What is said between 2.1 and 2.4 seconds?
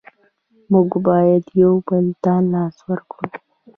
ته